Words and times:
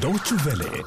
Deutsche 0.00 0.34
Welle, 0.46 0.82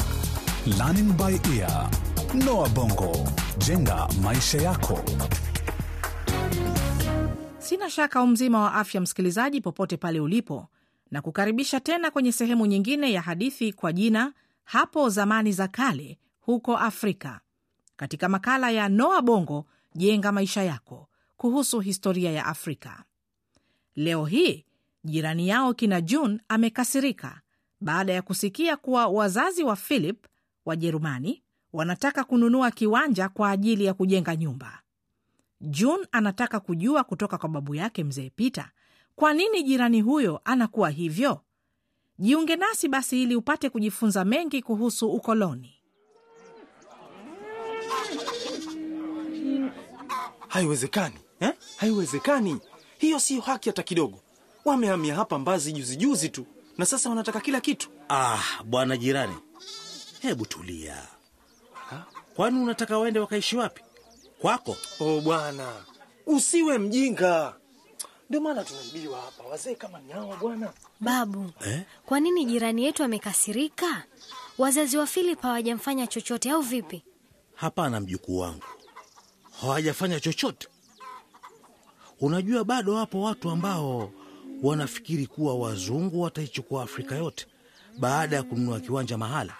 Learning 0.77 1.11
by 1.17 1.39
Ear, 1.57 1.89
Noah 2.33 2.69
Bongo, 2.69 3.11
jenga 3.57 4.07
maisha 4.21 4.57
yako. 4.61 4.99
Sina 7.59 7.89
shaka 7.89 8.21
umzima 8.21 8.59
wa 8.61 8.73
afya, 8.73 9.01
msikilizaji, 9.01 9.61
popote 9.61 9.97
pale 9.97 10.19
ulipo, 10.19 10.67
na 11.11 11.21
kukaribisha 11.21 11.79
tena 11.79 12.11
kwenye 12.11 12.31
sehemu 12.31 12.65
nyingine 12.65 13.11
ya 13.11 13.21
hadithi 13.21 13.73
kwa 13.73 13.93
jina 13.93 14.33
hapo 14.63 15.09
zamani 15.09 15.51
za 15.51 15.67
kale 15.67 16.19
huko 16.39 16.77
Afrika, 16.77 17.39
katika 17.95 18.29
makala 18.29 18.71
ya 18.71 18.89
Noa 18.89 19.21
Bongo 19.21 19.65
jenga 19.95 20.31
maisha 20.31 20.63
yako 20.63 21.09
kuhusu 21.37 21.79
historia 21.79 22.31
ya 22.31 22.45
Afrika. 22.45 23.03
Leo 23.95 24.25
hii 24.25 24.65
jirani 25.03 25.47
yao 25.47 25.73
kina 25.73 26.01
June 26.01 26.39
amekasirika 26.47 27.41
baada 27.83 28.13
ya 28.13 28.21
kusikia 28.21 28.77
kuwa 28.77 29.07
wazazi 29.07 29.63
wa 29.63 29.75
Philip 29.75 30.25
Wajerumani 30.65 31.43
wanataka 31.73 32.23
kununua 32.23 32.71
kiwanja 32.71 33.29
kwa 33.29 33.49
ajili 33.49 33.85
ya 33.85 33.93
kujenga 33.93 34.35
nyumba. 34.35 34.79
June 35.61 36.07
anataka 36.11 36.59
kujua 36.59 37.03
kutoka 37.03 37.37
kwa 37.37 37.49
babu 37.49 37.75
yake 37.75 38.03
mzee 38.03 38.29
Peter 38.29 38.69
kwa 39.15 39.33
nini 39.33 39.63
jirani 39.63 40.01
huyo 40.01 40.41
anakuwa 40.45 40.89
hivyo. 40.89 41.41
Jiunge 42.19 42.55
nasi 42.55 42.87
basi 42.87 43.23
ili 43.23 43.35
upate 43.35 43.69
kujifunza 43.69 44.25
mengi 44.25 44.61
kuhusu 44.61 45.11
ukoloni. 45.11 45.73
Haiwezekani 50.47 51.15
eh? 51.39 51.53
Haiwezekani, 51.77 52.59
hiyo 52.97 53.19
siyo 53.19 53.41
haki 53.41 53.69
hata 53.69 53.83
kidogo. 53.83 54.19
Wamehamia 54.65 55.15
hapa 55.15 55.39
Mbazi 55.39 55.71
juzijuzi 55.71 55.97
juzi 56.07 56.29
tu 56.29 56.45
na 56.77 56.85
sasa 56.85 57.09
wanataka 57.09 57.39
kila 57.39 57.61
kitu. 57.61 57.89
Ah, 58.09 58.39
bwana 58.65 58.97
jirani, 58.97 59.35
hebu 60.21 60.45
tulia. 60.45 61.07
Kwani 62.35 62.59
unataka 62.59 62.97
waende 62.97 63.19
wakaishi 63.19 63.57
wapi? 63.57 63.81
Kwako? 64.41 64.77
Oh 64.99 65.21
bwana, 65.21 65.73
usiwe 66.25 66.77
mjinga, 66.77 67.55
ndio 68.29 68.41
maana 68.41 68.63
tunaibiwa 68.63 69.21
hapa. 69.21 69.43
Wazee 69.43 69.75
kama 69.75 69.99
ni 69.99 70.11
hawa 70.13 70.35
bwana. 70.37 70.73
Babu, 70.99 71.51
Eh? 71.65 71.81
kwa 72.05 72.19
nini 72.19 72.45
jirani 72.45 72.83
yetu 72.85 73.03
amekasirika? 73.03 74.03
Wazazi 74.57 74.97
wa 74.97 75.07
Philip 75.07 75.41
hawajamfanya 75.41 76.07
chochote 76.07 76.51
au 76.51 76.61
vipi? 76.61 77.03
Hapana, 77.55 77.99
mjukuu 77.99 78.37
wangu, 78.37 78.63
hawajafanya 79.61 80.19
chochote. 80.19 80.67
Unajua, 82.21 82.63
bado 82.63 82.93
wapo 82.93 83.21
watu 83.21 83.49
ambao 83.49 84.11
wanafikiri 84.63 85.27
kuwa 85.27 85.55
wazungu 85.55 86.21
wataichukua 86.21 86.83
Afrika 86.83 87.15
yote 87.15 87.47
baada 87.99 88.35
ya 88.35 88.43
kununua 88.43 88.79
kiwanja 88.79 89.17
mahala. 89.17 89.53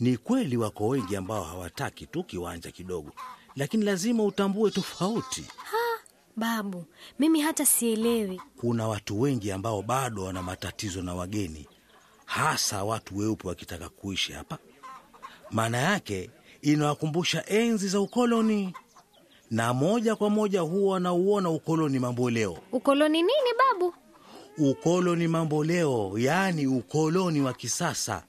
Ni 0.00 0.16
kweli 0.16 0.56
wako 0.56 0.88
wengi 0.88 1.16
ambao 1.16 1.44
hawataki 1.44 2.06
tu 2.06 2.24
kiwanja 2.24 2.70
kidogo, 2.70 3.12
lakini 3.56 3.84
lazima 3.84 4.24
utambue 4.24 4.70
tofauti. 4.70 5.44
Babu, 6.36 6.84
mimi 7.18 7.40
hata 7.40 7.66
sielewi. 7.66 8.40
Kuna 8.56 8.88
watu 8.88 9.20
wengi 9.20 9.52
ambao 9.52 9.82
bado 9.82 10.22
wana 10.24 10.42
matatizo 10.42 11.02
na 11.02 11.14
wageni, 11.14 11.68
hasa 12.24 12.84
watu 12.84 13.16
weupe 13.18 13.48
wakitaka 13.48 13.88
kuishi 13.88 14.32
hapa. 14.32 14.58
Maana 15.50 15.78
yake 15.78 16.30
inawakumbusha 16.62 17.46
enzi 17.46 17.88
za 17.88 18.00
ukoloni, 18.00 18.74
na 19.50 19.74
moja 19.74 20.16
kwa 20.16 20.30
moja 20.30 20.60
huwa 20.60 20.92
wanauona 20.94 21.50
ukoloni 21.50 21.98
mambo 21.98 22.30
leo. 22.30 22.58
Ukoloni 22.72 23.22
nini 23.22 23.50
babu? 23.58 23.94
Ukoloni 24.58 25.28
mambo 25.28 25.64
leo, 25.64 26.12
yaani 26.18 26.66
ukoloni 26.66 27.40
wa 27.40 27.52
kisasa. 27.52 28.22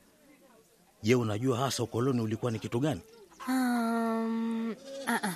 Je, 1.03 1.15
unajua 1.15 1.57
hasa 1.57 1.83
ukoloni 1.83 2.21
ulikuwa 2.21 2.51
ni 2.51 2.59
kitu 2.59 2.79
gani? 2.79 3.01
Um, 3.47 4.75
uh-uh. 5.07 5.33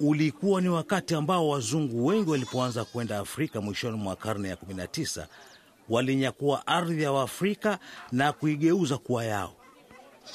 ulikuwa 0.00 0.60
ni 0.60 0.68
wakati 0.68 1.14
ambao 1.14 1.48
wazungu 1.48 2.06
wengi 2.06 2.30
walipoanza 2.30 2.84
kwenda 2.84 3.18
Afrika 3.18 3.60
mwishoni 3.60 3.96
mwa 3.96 4.16
karne 4.16 4.48
ya 4.48 4.54
19 4.54 5.26
walinyakua 5.88 6.66
ardhi 6.66 7.02
ya 7.02 7.12
Waafrika 7.12 7.78
na 8.12 8.32
kuigeuza 8.32 8.98
kuwa 8.98 9.24
yao. 9.24 9.52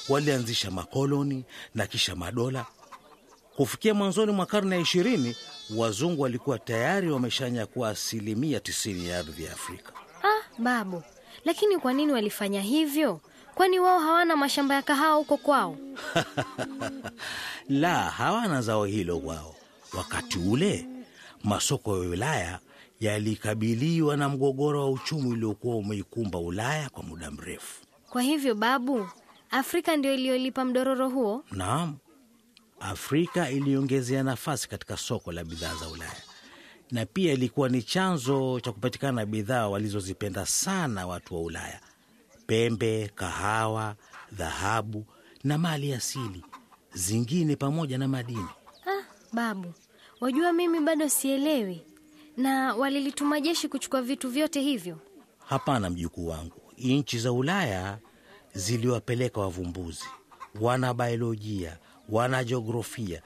Walianzisha 0.08 0.70
makoloni 0.70 1.44
na 1.74 1.86
kisha 1.86 2.16
madola. 2.16 2.66
Kufikia 3.56 3.94
mwanzoni 3.94 4.32
mwa 4.32 4.46
karne 4.46 4.76
ya 4.76 4.82
ishirini, 4.82 5.36
wazungu 5.76 6.22
walikuwa 6.22 6.58
tayari 6.58 7.10
wameshanyakua 7.10 7.88
asilimia 7.88 8.58
90 8.58 9.06
ya 9.06 9.18
ardhi 9.18 9.44
ya 9.44 9.52
Afrika. 9.52 9.92
Ah, 10.22 10.42
babu, 10.62 11.02
lakini 11.44 11.78
kwa 11.78 11.92
nini 11.92 12.12
walifanya 12.12 12.60
hivyo? 12.60 13.20
Kwani 13.54 13.78
wao 13.80 13.98
hawana 13.98 14.36
mashamba 14.36 14.74
ya 14.74 14.82
kahawa 14.82 15.16
huko 15.16 15.36
kwao? 15.36 15.76
La, 17.68 17.94
hawana 18.10 18.62
zao 18.62 18.84
hilo 18.84 19.18
kwao. 19.18 19.54
Wakati 19.98 20.38
ule 20.38 20.88
masoko 21.44 22.04
ya 22.04 22.10
Ulaya 22.10 22.58
yalikabiliwa 23.00 24.16
na 24.16 24.28
mgogoro 24.28 24.80
wa 24.80 24.90
uchumi 24.90 25.28
uliokuwa 25.30 25.76
umeikumba 25.76 26.38
Ulaya 26.38 26.88
kwa 26.90 27.02
muda 27.02 27.30
mrefu. 27.30 27.80
Kwa 28.10 28.22
hivyo 28.22 28.54
babu, 28.54 29.08
Afrika 29.50 29.96
ndio 29.96 30.14
iliyolipa 30.14 30.64
mdororo 30.64 31.08
huo? 31.08 31.44
Naam, 31.50 31.96
Afrika 32.80 33.50
iliongezea 33.50 34.22
nafasi 34.22 34.68
katika 34.68 34.96
soko 34.96 35.32
la 35.32 35.44
bidhaa 35.44 35.74
za 35.74 35.88
Ulaya 35.88 36.22
na 36.90 37.06
pia 37.06 37.32
ilikuwa 37.32 37.68
ni 37.68 37.82
chanzo 37.82 38.60
cha 38.60 38.72
kupatikana 38.72 39.26
bidhaa 39.26 39.68
walizozipenda 39.68 40.46
sana 40.46 41.06
watu 41.06 41.34
wa 41.34 41.40
Ulaya: 41.40 41.80
pembe, 42.46 43.10
kahawa, 43.14 43.96
dhahabu 44.32 45.06
na 45.44 45.58
mali 45.58 45.92
asili 45.94 46.44
zingine 46.94 47.56
pamoja 47.56 47.98
na 47.98 48.08
madini. 48.08 48.46
Ah, 48.86 49.04
babu, 49.32 49.72
wajua 50.20 50.52
mimi 50.52 50.80
bado 50.80 51.08
sielewi. 51.08 51.82
Na 52.36 52.74
walilituma 52.74 53.40
jeshi 53.40 53.68
kuchukua 53.68 54.02
vitu 54.02 54.28
vyote 54.30 54.60
hivyo? 54.60 54.98
Hapana 55.46 55.90
mjukuu 55.90 56.26
wangu, 56.28 56.60
nchi 56.78 57.18
za 57.18 57.32
Ulaya 57.32 57.98
ziliwapeleka 58.54 59.40
wavumbuzi, 59.40 60.04
wana 60.60 60.94
biolojia, 62.08 63.22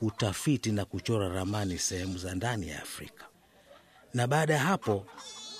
utafiti 0.00 0.72
na 0.72 0.84
kuchora 0.84 1.28
ramani 1.28 1.78
sehemu 1.78 2.18
za 2.18 2.34
ndani 2.34 2.68
ya 2.68 2.82
Afrika, 2.82 3.24
na 4.14 4.26
baada 4.26 4.54
ya 4.54 4.60
hapo 4.60 5.06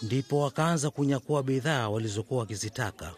ndipo 0.03 0.41
wakaanza 0.41 0.91
kunyakua 0.91 1.43
bidhaa 1.43 1.89
walizokuwa 1.89 2.41
wakizitaka. 2.41 3.15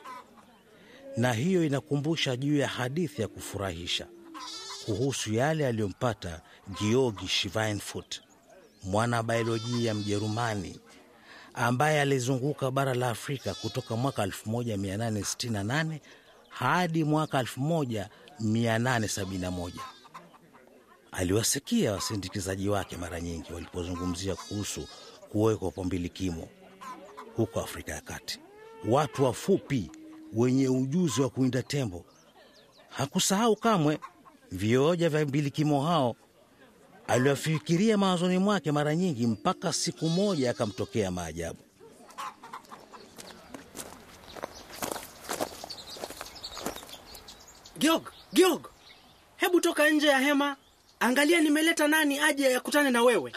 Na 1.17 1.33
hiyo 1.33 1.65
inakumbusha 1.65 2.37
juu 2.37 2.57
ya 2.57 2.69
hadithi 2.69 3.23
ya 3.23 3.29
kufurahisha 3.29 4.07
kuhusu 4.87 5.35
yale 5.35 5.67
aliyompata 5.67 6.41
Georgi 6.81 7.29
Schweinfurt, 7.29 8.23
mwana 8.83 9.23
biolojia 9.23 9.95
Mjerumani 9.95 10.81
ambaye 11.55 12.01
alizunguka 12.01 12.71
bara 12.71 12.95
la 12.95 13.09
Afrika 13.11 13.55
kutoka 13.55 13.97
mwaka 13.97 14.27
1868 14.27 15.99
hadi 16.59 17.05
mwaka 17.05 17.43
1871. 17.43 19.71
Aliwasikia 21.13 21.93
wasindikizaji 21.93 22.69
wake 22.69 22.97
mara 22.97 23.21
nyingi 23.21 23.53
walipozungumzia 23.53 24.35
kuhusu 24.35 24.89
kuwekwa 25.33 25.71
kwa 25.71 25.85
mbilikimo 25.85 26.49
huko 27.37 27.61
Afrika 27.61 27.93
ya 27.93 28.01
Kati, 28.01 28.41
watu 28.89 29.25
wafupi 29.25 29.91
wenye 30.33 30.69
ujuzi 30.69 31.23
wa 31.23 31.31
kuinda 31.31 31.63
tembo. 31.63 32.05
Hakusahau 32.89 33.57
kamwe 33.57 33.99
vioja 34.53 35.09
vya 35.09 35.27
mbilikimo 35.27 35.87
hao. 35.87 36.17
Aliwafikiria 37.07 37.99
mawazoni 37.99 38.39
mwake 38.39 38.73
mara 38.73 38.97
nyingi, 38.97 39.27
mpaka 39.27 39.73
siku 39.73 40.09
moja 40.09 40.51
akamtokea 40.51 41.11
maajabu. 41.11 41.61
Giog, 47.85 48.03
Giog, 48.33 48.69
hebu 49.37 49.61
toka 49.61 49.91
nje 49.91 50.07
ya 50.07 50.19
hema. 50.19 50.57
Angalia, 51.01 51.41
nimeleta 51.41 51.89
nani 51.89 52.19
aje 52.19 52.57
akutane 52.57 52.91
na 52.91 53.03
wewe. 53.03 53.33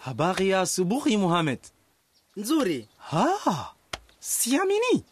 Habari 0.00 0.48
ya 0.48 0.60
asubuhi 0.60 1.16
Muhamed. 1.16 1.58
Nzuri. 2.36 2.88
Ha, 2.98 3.72
siamini 4.20 5.04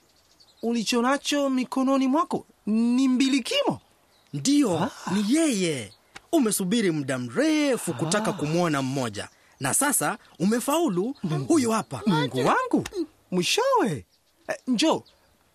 ulicho 0.62 1.02
nacho 1.02 1.50
mikononi 1.50 2.06
mwako 2.06 2.46
ni 2.66 3.08
mbilikimo. 3.08 3.80
Ndiyo, 4.32 4.90
ni 5.14 5.34
yeye. 5.36 5.92
Umesubiri 6.32 6.90
muda 6.90 7.18
mrefu 7.18 7.94
kutaka 7.94 8.32
kumwona 8.32 8.82
mmoja, 8.82 9.28
na 9.60 9.74
sasa 9.74 10.18
umefaulu. 10.38 11.14
Huyu 11.48 11.70
hapa. 11.70 12.02
Mungu 12.06 12.38
wangu, 12.46 12.84
mwishowe. 13.30 14.06
Eh, 14.48 14.56
Njo 14.66 15.04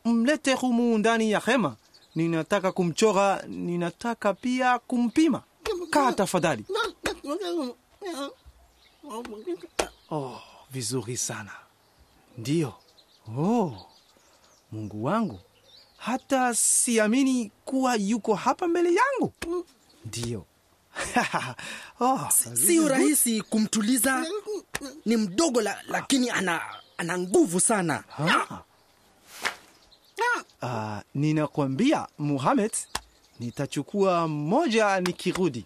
mlete 0.06 0.53
humu 0.53 0.98
ndani 0.98 1.31
ya 1.31 1.39
hema. 1.39 1.75
Ninataka 2.15 2.71
kumchora, 2.71 3.44
ninataka 3.48 4.33
pia 4.33 4.80
kumpima. 4.80 5.42
Kaa 5.89 6.12
tafadhali. 6.12 6.65
Oh, 10.12 10.39
vizuri 10.71 11.18
sana. 11.18 11.51
Ndiyo, 12.38 12.74
Oh, 13.38 13.74
Mungu 14.71 15.03
wangu, 15.03 15.39
hata 15.98 16.56
siamini 16.56 17.51
kuwa 17.65 17.95
yuko 17.95 18.36
hapa 18.36 18.68
mbele 18.68 18.94
yangu. 18.94 19.33
Ndiyo. 20.06 20.45
oh, 22.00 22.19
Sio 22.54 22.88
rahisi 22.88 23.42
kumtuliza, 23.42 24.25
ni 25.06 25.18
mdogo 25.18 25.62
la, 25.62 25.81
lakini 25.88 26.30
ana, 26.30 26.62
ana 26.97 27.18
nguvu 27.18 27.59
sana. 27.59 28.04
Ah, 30.62 31.02
ninakwambia 31.16 32.08
Muhammad, 32.19 32.72
nitachukua 33.40 34.28
moja 34.28 35.00
nikirudi. 35.02 35.66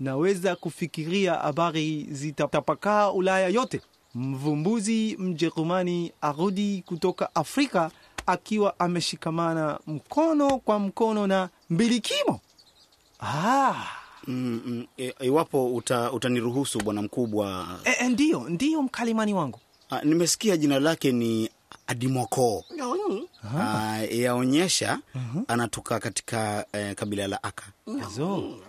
Naweza 0.00 0.56
kufikiria 0.56 1.34
habari 1.34 2.06
zitatapakaa 2.10 3.10
Ulaya 3.10 3.48
yote. 3.48 3.80
Mvumbuzi 4.14 5.16
Mjerumani 5.18 6.12
arudi 6.20 6.82
kutoka 6.86 7.34
Afrika 7.34 7.90
akiwa 8.26 8.80
ameshikamana 8.80 9.78
mkono 9.86 10.58
kwa 10.58 10.78
mkono 10.78 11.26
na 11.26 11.48
mbilikimo. 11.70 12.40
Ah, 13.20 13.74
Mm, 14.28 14.62
mm, 14.66 14.86
e- 14.98 15.14
iwapo 15.20 15.74
uta, 15.74 16.12
utaniruhusu 16.12 16.78
bwana 16.78 17.02
mkubwa. 17.02 17.66
e, 17.84 17.90
e, 18.00 18.08
ndiyo 18.08 18.48
ndiyo 18.48 18.82
mkalimani 18.82 19.34
wangu. 19.34 19.58
Ah, 19.90 20.00
nimesikia 20.02 20.56
jina 20.56 20.80
lake 20.80 21.12
ni 21.12 21.50
Adimoko. 21.86 22.64
Ah, 23.58 23.98
yaonyesha 24.10 24.98
anatoka 25.48 25.98
katika 26.00 26.66
eh, 26.72 26.94
kabila 26.94 27.26
la 27.28 27.42
Aka. 27.42 27.64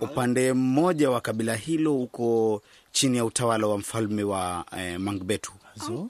Upande 0.02 0.54
mmoja 0.54 1.10
wa 1.10 1.22
kabila 1.22 1.56
hilo 1.56 1.96
uko 2.02 2.62
chini 2.92 3.18
ya 3.18 3.26
utawala 3.26 3.68
wa 3.68 3.78
mfalme 3.78 4.24
wa 4.24 4.66
eh, 4.78 5.00
Mangbetu. 5.00 5.52
Zo. 5.76 6.10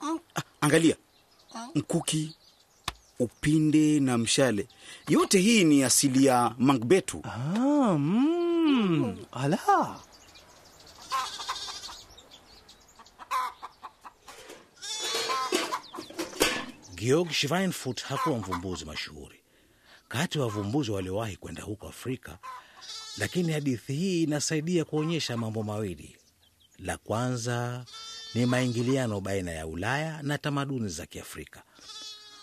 Ah, 0.00 0.42
angalia 0.60 0.96
mkuki, 1.74 2.36
upinde 3.18 4.00
na 4.00 4.18
mshale, 4.18 4.68
yote 5.08 5.38
hii 5.38 5.64
ni 5.64 5.82
asili 5.82 6.24
ya 6.26 6.54
Mangbetu. 6.58 7.22
Ah, 7.24 7.98
mm, 7.98 9.16
ala. 9.32 9.58
Georg 16.96 17.30
Schweinfurt 17.32 18.02
hakuwa 18.04 18.38
mvumbuzi 18.38 18.84
mashuhuri 18.84 19.40
kati 20.08 20.38
ya 20.38 20.44
wavumbuzi 20.44 20.90
waliowahi 20.90 21.36
kwenda 21.36 21.62
huko 21.62 21.88
Afrika, 21.88 22.38
lakini 23.18 23.52
hadithi 23.52 23.92
hii 23.94 24.22
inasaidia 24.22 24.84
kuonyesha 24.84 25.36
mambo 25.36 25.62
mawili. 25.62 26.16
La 26.78 26.96
kwanza 26.96 27.84
ni 28.34 28.46
maingiliano 28.46 29.20
baina 29.20 29.50
ya 29.50 29.66
Ulaya 29.66 30.22
na 30.22 30.38
tamaduni 30.38 30.88
za 30.88 31.06
Kiafrika 31.06 31.62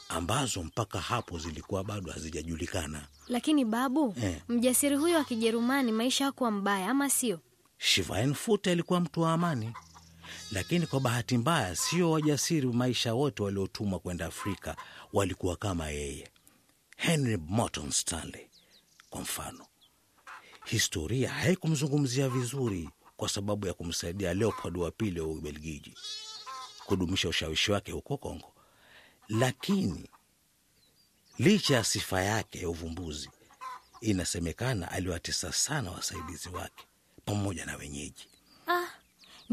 ambazo 0.10 0.64
mpaka 0.64 1.00
hapo 1.02 1.40
zilikuwa 1.40 1.84
bado 1.84 2.12
hazijajulikana. 2.12 3.08
Lakini 3.28 3.66
babu, 3.66 4.16
Eh. 4.24 4.42
mjasiri 4.50 4.96
huyo 4.96 5.18
wa 5.18 5.24
Kijerumani 5.24 5.92
maisha 5.92 6.26
hakuwa 6.26 6.52
mbaya, 6.52 6.90
ama 6.90 7.10
sio? 7.10 7.40
Schweinfurt 7.78 8.68
alikuwa 8.68 9.00
mtu 9.00 9.22
wa 9.22 9.34
amani, 9.34 9.74
lakini 10.52 10.88
kwa 10.88 11.00
bahati 11.00 11.38
mbaya 11.38 11.76
sio 11.76 12.12
wajasiri 12.12 12.68
maisha 12.68 13.14
wote 13.14 13.44
waliotumwa 13.44 14.00
kwenda 14.00 14.26
Afrika 14.26 14.76
walikuwa 15.14 15.56
kama 15.56 15.90
yeye. 15.90 16.30
Henry 16.98 17.38
Morton 17.38 17.92
Stanley 17.92 18.50
kwa 19.10 19.22
mfano, 19.22 19.66
historia 20.66 21.30
haikumzungumzia 21.30 22.30
vizuri 22.30 22.90
kwa 23.18 23.30
sababu 23.30 23.68
ya 23.68 23.74
kumsaidia 23.74 24.34
Leopold 24.34 24.78
wa 24.78 24.92
pili 24.92 25.20
wa 25.20 25.28
Ubelgiji 25.28 25.96
kudumisha 26.86 27.30
ushawishi 27.30 27.72
wake 27.72 27.92
huko 27.92 28.18
Kongo, 28.18 28.54
lakini 29.30 30.10
licha 31.40 31.76
ya 31.76 31.84
sifa 31.84 32.22
yake 32.22 32.60
ya 32.62 32.70
uvumbuzi, 32.70 33.30
inasemekana 34.02 34.92
aliwatesa 34.92 35.54
sana 35.54 35.92
wasaidizi 35.92 36.50
wake 36.50 36.86
pamoja 37.26 37.66
na 37.66 37.76
wenyeji. 37.78 38.28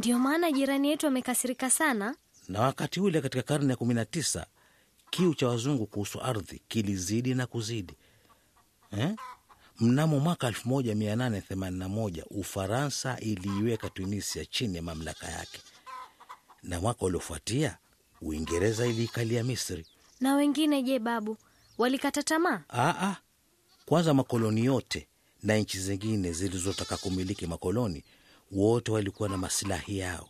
Ah, 0.00 0.02
ndiyo 0.02 0.19
maana 0.19 0.52
jirani 0.52 0.88
yetu 0.88 1.06
amekasirika 1.06 1.70
sana. 1.70 2.17
Na 2.49 2.61
wakati 2.61 3.00
ule 3.00 3.20
katika 3.20 3.43
karne 3.43 3.70
ya 3.70 3.76
kumi 3.76 3.94
na 3.94 4.05
tisa 4.05 4.47
kiu 5.11 5.35
cha 5.35 5.49
wazungu 5.49 5.87
kuhusu 5.87 6.20
ardhi 6.23 6.62
kilizidi 6.69 7.35
na 7.35 7.47
kuzidi 7.47 7.94
eh? 8.99 9.14
Mnamo 9.81 10.19
mwaka 10.20 10.50
1881 10.50 12.23
Ufaransa 12.31 13.19
iliiweka 13.20 13.91
Tunisia 13.91 14.44
chini 14.44 14.76
ya 14.76 14.82
mamlaka 14.82 15.26
yake, 15.29 15.61
na 16.62 16.81
mwaka 16.81 17.05
uliofuatia 17.06 17.79
Uingereza 18.23 18.87
iliikalia 18.87 19.44
Misri. 19.44 19.87
Na 20.20 20.35
wengine 20.35 20.82
je, 20.82 20.99
babu, 20.99 21.37
walikata 21.79 22.23
tamaa? 22.23 22.62
Aa, 22.70 23.17
kwanza 23.87 24.14
makoloni 24.14 24.64
yote 24.64 25.08
na 25.43 25.56
nchi 25.56 25.79
zingine 25.79 26.32
zilizotaka 26.32 26.96
kumiliki 26.96 27.46
makoloni 27.46 28.05
wote 28.50 28.91
walikuwa 28.93 29.29
na 29.29 29.37
masilahi 29.37 29.99
yao, 29.99 30.29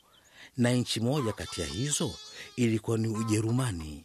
na 0.57 0.71
nchi 0.73 1.01
moja 1.01 1.33
kati 1.33 1.61
ya 1.61 1.67
hizo 1.67 2.15
ilikuwa 2.57 2.99
ni 2.99 3.09
Ujerumani. 3.09 4.05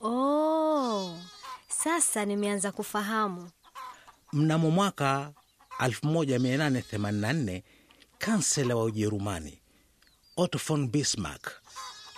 Oh, 0.00 1.18
sasa 1.68 2.24
nimeanza 2.24 2.72
kufahamu. 2.72 3.50
Mnamo 4.32 4.70
mwaka 4.70 5.32
1884 5.78 7.62
kansela 8.18 8.76
wa 8.76 8.84
Ujerumani 8.84 9.58
Otto 10.36 10.58
von 10.68 10.88
Bismarck 10.88 11.62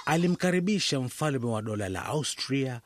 alimkaribisha 0.06 1.00
mfalme 1.00 1.46
wa 1.46 1.62
dola 1.62 1.88
la 1.88 2.04
Austria 2.04 2.80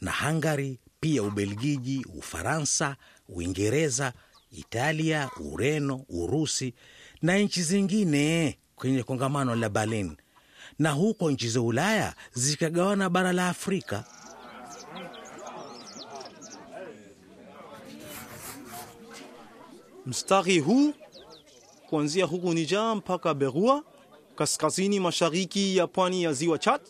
na 0.00 0.12
Hungary, 0.12 0.78
pia 1.00 1.22
Ubelgiji, 1.22 2.06
Ufaransa, 2.18 2.96
Uingereza, 3.28 4.12
Italia, 4.50 5.30
Ureno, 5.40 6.04
Urusi 6.08 6.74
na 7.24 7.38
nchi 7.38 7.62
zingine 7.62 8.58
kwenye 8.76 9.02
kongamano 9.02 9.54
la 9.56 9.68
Berlin, 9.68 10.16
na 10.78 10.90
huko 10.90 11.30
nchi 11.30 11.48
za 11.48 11.60
Ulaya 11.60 12.14
zikagawana 12.32 13.10
bara 13.10 13.32
la 13.32 13.48
Afrika. 13.48 14.04
Mstari 20.06 20.58
huu 20.58 20.92
kuanzia 21.88 22.24
huku 22.24 22.52
Niger 22.54 22.96
mpaka 22.96 23.34
Berua, 23.34 23.82
kaskazini 24.36 25.00
mashariki 25.00 25.76
ya 25.76 25.86
pwani 25.86 26.22
ya 26.22 26.32
ziwa 26.32 26.58
Chad. 26.58 26.80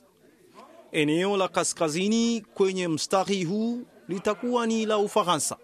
Eneo 0.92 1.36
la 1.36 1.48
kaskazini 1.48 2.40
kwenye 2.40 2.88
mstari 2.88 3.44
huu 3.44 3.82
litakuwa 4.08 4.66
ni 4.66 4.86
la 4.86 4.98
Ufaransa. 4.98 5.56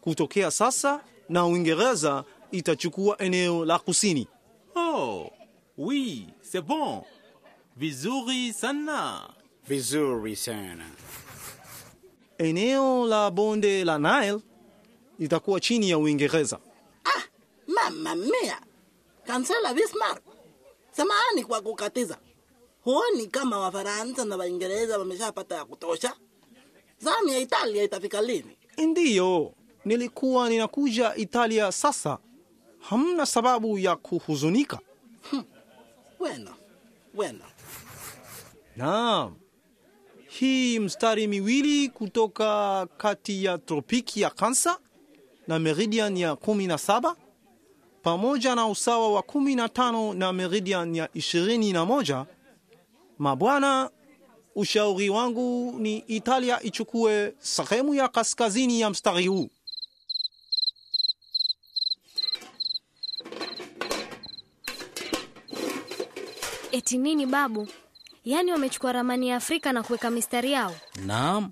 Kutokea 0.00 0.50
sasa 0.50 1.00
na 1.28 1.46
Uingereza 1.46 2.24
itachukua 2.58 3.18
eneo 3.18 3.64
la 3.64 3.78
kusini. 3.78 4.28
Oh, 4.74 5.30
oui, 5.78 6.26
c'est 6.42 6.60
bon. 6.64 7.02
Vizuri 7.76 8.52
sana. 8.52 9.28
Vizuri 9.68 10.36
sana. 10.36 10.84
Eneo 12.38 13.06
la 13.06 13.30
bonde 13.30 13.84
la 13.84 13.98
Nile 13.98 14.40
litakuwa 15.18 15.60
chini 15.60 15.90
ya 15.90 15.98
Uingereza. 15.98 16.58
Mama 17.66 18.14
mia, 18.14 18.60
kansela 19.26 19.74
Bismarck, 19.74 20.22
samahani 20.92 21.44
kwa 21.44 21.60
kukatiza. 21.60 22.18
Huoni 22.84 23.26
kama 23.26 23.58
Wafaransa 23.58 24.24
na 24.24 24.36
Waingereza 24.36 24.98
wameshapata 24.98 25.54
ya 25.54 25.64
kutosha? 25.64 26.14
Zamu 26.98 27.28
ya 27.28 27.38
Italia 27.38 27.82
itafika 27.82 28.22
lini? 28.22 28.56
Ndiyo, 28.78 29.52
nilikuwa 29.84 30.48
ninakuja 30.48 31.14
Italia 31.16 31.72
sasa. 31.72 32.18
Hamna 32.88 33.26
sababu 33.26 33.78
ya 33.78 33.96
kuhuzunika. 33.96 34.78
Hmm. 35.30 35.44
Wena, 36.20 36.50
wena. 37.14 37.44
Naam, 38.76 39.34
hii 40.28 40.78
mstari 40.78 41.26
miwili 41.26 41.88
kutoka 41.88 42.86
kati 42.96 43.44
ya 43.44 43.58
tropiki 43.58 44.20
ya 44.20 44.30
Kansa 44.30 44.78
na 45.48 45.58
meridian 45.58 46.16
ya 46.16 46.36
kumi 46.36 46.66
na 46.66 46.78
saba 46.78 47.16
pamoja 48.02 48.54
na 48.54 48.66
usawa 48.66 49.12
wa 49.12 49.22
kumi 49.22 49.54
na 49.54 49.68
tano 49.68 50.14
na 50.14 50.32
meridian 50.32 50.94
ya 50.94 51.08
ishirini 51.14 51.72
na 51.72 51.84
moja 51.84 52.26
Mabwana, 53.18 53.90
ushauri 54.54 55.10
wangu 55.10 55.74
ni 55.78 55.98
Italia 55.98 56.62
ichukue 56.62 57.34
sehemu 57.38 57.94
ya 57.94 58.08
kaskazini 58.08 58.80
ya 58.80 58.90
mstari 58.90 59.26
huu. 59.26 59.48
Eti 66.76 66.98
nini 66.98 67.26
babu? 67.26 67.68
Yaani 68.24 68.52
wamechukua 68.52 68.92
ramani 68.92 69.28
ya 69.28 69.36
Afrika 69.36 69.72
na 69.72 69.82
kuweka 69.82 70.10
mistari 70.10 70.52
yao? 70.52 70.76
Naam, 71.06 71.50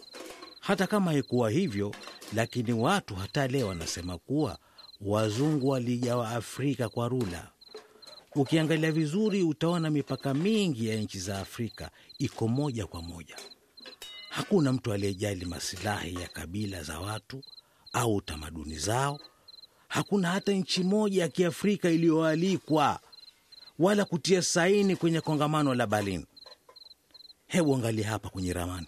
hata 0.60 0.86
kama 0.86 1.10
haikuwa 1.10 1.50
hivyo, 1.50 1.94
lakini 2.34 2.72
watu 2.72 3.14
hata 3.14 3.46
leo 3.46 3.68
wanasema 3.68 4.18
kuwa 4.18 4.58
wazungu 5.00 5.68
walijawa 5.68 6.30
Afrika 6.30 6.88
kwa 6.88 7.08
rula. 7.08 7.50
Ukiangalia 8.34 8.92
vizuri, 8.92 9.42
utaona 9.42 9.90
mipaka 9.90 10.34
mingi 10.34 10.88
ya 10.88 10.96
nchi 10.96 11.18
za 11.18 11.38
Afrika 11.38 11.90
iko 12.18 12.48
moja 12.48 12.86
kwa 12.86 13.02
moja. 13.02 13.36
Hakuna 14.30 14.72
mtu 14.72 14.92
aliyejali 14.92 15.44
masilahi 15.44 16.14
ya 16.14 16.28
kabila 16.28 16.82
za 16.82 17.00
watu 17.00 17.42
au 17.92 18.20
tamaduni 18.20 18.78
zao. 18.78 19.20
Hakuna 19.88 20.30
hata 20.30 20.52
nchi 20.52 20.82
moja 20.82 21.22
ya 21.22 21.28
Kiafrika 21.28 21.90
iliyoalikwa 21.90 23.00
wala 23.78 24.04
kutia 24.04 24.42
saini 24.42 24.96
kwenye 24.96 25.20
kongamano 25.20 25.74
la 25.74 25.86
Berlin. 25.86 26.26
Hebu 27.46 27.74
angalia 27.74 28.08
hapa 28.08 28.28
kwenye 28.28 28.52
ramani. 28.52 28.86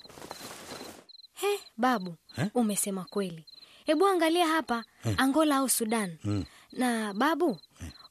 He, 1.34 1.58
babu 1.76 2.14
He? 2.36 2.50
umesema 2.54 3.04
kweli. 3.04 3.44
Hebu 3.84 4.06
angalia 4.06 4.46
hapa 4.46 4.84
Angola 5.16 5.56
au 5.56 5.68
Sudan. 5.68 6.18
Na 6.72 7.14
babu, 7.14 7.58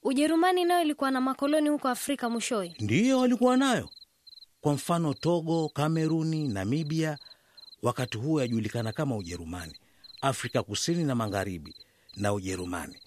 Ujerumani 0.03 0.65
nayo 0.65 0.81
ilikuwa 0.83 1.11
na 1.11 1.21
makoloni 1.21 1.69
huko 1.69 1.87
Afrika 1.89 2.29
mwishowe. 2.29 2.75
Ndiyo 2.79 3.19
walikuwa 3.19 3.57
nayo. 3.57 3.89
Kwa 4.61 4.73
mfano, 4.73 5.13
Togo, 5.13 5.69
Kameruni, 5.69 6.47
Namibia 6.47 7.17
wakati 7.81 8.17
huo 8.17 8.41
yajulikana 8.41 8.91
kama 8.93 9.15
Ujerumani. 9.17 9.75
Afrika 10.21 10.63
kusini 10.63 11.03
na 11.03 11.15
magharibi 11.15 11.75
na 12.15 12.33
Ujerumani. 12.33 12.99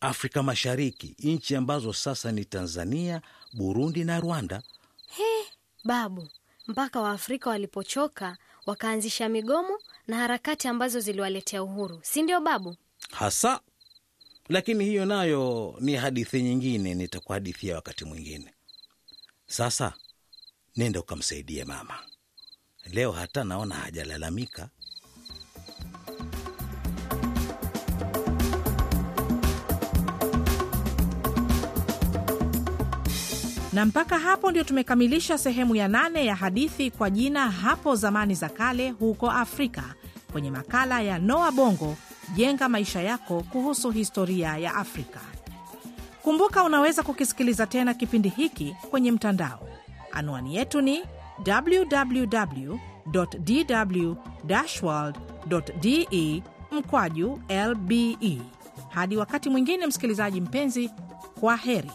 Afrika 0.00 0.42
mashariki, 0.42 1.14
nchi 1.18 1.56
ambazo 1.56 1.92
sasa 1.92 2.32
ni 2.32 2.44
Tanzania, 2.44 3.22
Burundi 3.52 4.04
na 4.04 4.20
Rwanda. 4.20 4.62
He, 5.08 5.52
babu, 5.84 6.28
mpaka 6.66 7.00
Waafrika 7.00 7.50
walipochoka 7.50 8.36
wakaanzisha 8.66 9.28
migomo 9.28 9.78
na 10.06 10.16
harakati 10.16 10.68
ambazo 10.68 11.00
ziliwaletea 11.00 11.62
uhuru, 11.62 12.00
si 12.02 12.22
ndio 12.22 12.40
babu? 12.40 12.76
hasa 13.10 13.60
lakini 14.48 14.84
hiyo 14.84 15.04
nayo 15.04 15.74
ni 15.80 15.94
hadithi 15.94 16.42
nyingine 16.42 16.94
nitakuhadithia 16.94 17.74
wakati 17.74 18.04
mwingine 18.04 18.54
sasa 19.46 19.94
nenda 20.76 21.00
ukamsaidie 21.00 21.64
mama 21.64 21.98
leo 22.86 23.12
hata 23.12 23.44
naona 23.44 23.74
hajalalamika 23.74 24.70
Na 33.78 33.84
mpaka 33.86 34.18
hapo 34.18 34.50
ndio 34.50 34.64
tumekamilisha 34.64 35.38
sehemu 35.38 35.76
ya 35.76 35.88
nane 35.88 36.26
ya 36.26 36.34
hadithi 36.34 36.90
kwa 36.90 37.10
jina 37.10 37.50
hapo 37.50 37.94
zamani 37.96 38.34
za 38.34 38.48
kale 38.48 38.90
huko 38.90 39.30
Afrika, 39.30 39.82
kwenye 40.32 40.50
makala 40.50 41.00
ya 41.00 41.18
Noa 41.18 41.52
Bongo, 41.52 41.96
jenga 42.34 42.68
maisha 42.68 43.02
yako 43.02 43.42
kuhusu 43.42 43.90
historia 43.90 44.56
ya 44.56 44.74
Afrika. 44.74 45.20
Kumbuka 46.22 46.64
unaweza 46.64 47.02
kukisikiliza 47.02 47.66
tena 47.66 47.94
kipindi 47.94 48.28
hiki 48.28 48.76
kwenye 48.90 49.12
mtandao. 49.12 49.68
Anwani 50.12 50.56
yetu 50.56 50.80
ni 50.80 51.02
www 51.46 52.76
de 55.94 56.42
mkwaju 56.70 57.40
lbe. 57.68 58.38
Hadi 58.88 59.16
wakati 59.16 59.50
mwingine, 59.50 59.86
msikilizaji 59.86 60.40
mpenzi, 60.40 60.90
kwa 61.40 61.56
heri. 61.56 61.90